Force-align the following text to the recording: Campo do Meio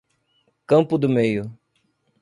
Campo 0.65 0.97
do 0.97 1.07
Meio 1.07 1.55